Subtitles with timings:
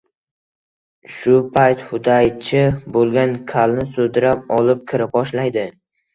[1.17, 2.63] Shu payt hudaychi
[2.97, 5.69] Bo‘lgan Kalni sudrab olib kira boshlaydi.